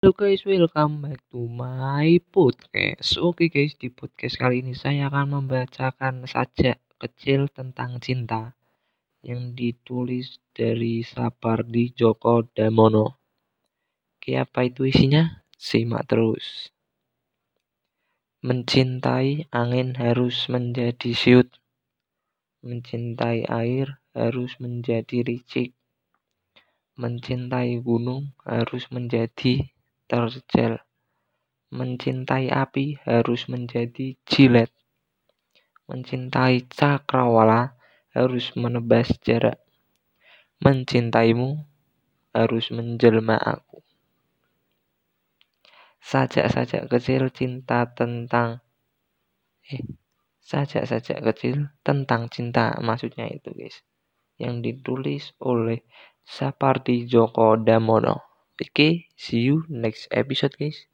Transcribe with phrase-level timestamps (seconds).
[0.00, 3.20] Halo guys, welcome back to my podcast.
[3.20, 8.56] Oke guys, di podcast kali ini saya akan membacakan sajak kecil tentang cinta
[9.20, 13.20] yang ditulis dari Sapardi Djoko Damono.
[14.16, 15.44] Oke, apa itu isinya?
[15.60, 16.72] Simak terus.
[18.40, 21.60] Mencintai angin harus menjadi siut.
[22.64, 25.76] Mencintai air harus menjadi licik.
[26.96, 29.68] Mencintai gunung harus menjadi
[30.10, 30.82] terjal.
[31.70, 34.74] Mencintai api harus menjadi jilet.
[35.86, 37.78] Mencintai cakrawala
[38.10, 39.62] harus menebas jarak.
[40.58, 41.62] Mencintaimu
[42.34, 43.86] harus menjelma aku.
[46.02, 48.66] Sajak-sajak kecil cinta tentang
[49.70, 49.86] eh
[50.42, 53.86] sajak-sajak kecil tentang cinta maksudnya itu guys
[54.40, 55.84] yang ditulis oleh
[56.24, 58.29] Sapardi Djoko Damono.
[58.62, 60.86] Oke, see you next episode guys.